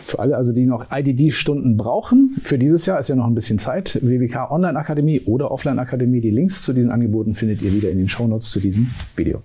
Für 0.04 0.18
alle 0.18 0.36
also, 0.36 0.52
die 0.52 0.66
noch 0.66 0.86
IDD-Stunden 0.90 1.76
brauchen, 1.76 2.36
für 2.42 2.58
dieses 2.58 2.86
Jahr 2.86 2.98
ist 2.98 3.08
ja 3.08 3.14
noch 3.14 3.26
ein 3.26 3.34
bisschen 3.34 3.58
Zeit. 3.58 3.98
WWK 4.02 4.50
Online 4.50 4.78
Akademie 4.78 5.20
oder 5.20 5.50
Offline 5.50 5.78
Akademie. 5.78 6.20
Die 6.20 6.30
Links 6.30 6.62
zu 6.62 6.72
diesen 6.72 6.90
Angeboten 6.90 7.34
findet 7.34 7.62
ihr 7.62 7.72
wieder 7.72 7.90
in 7.90 7.98
den 7.98 8.08
Shownotes 8.08 8.50
zu 8.50 8.60
diesem 8.60 8.90
Video. 9.16 9.40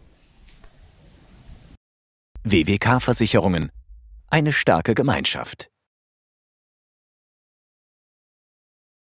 WWK 2.44 3.02
Versicherungen. 3.02 3.70
Eine 4.30 4.52
starke 4.52 4.96
Gemeinschaft. 4.96 5.70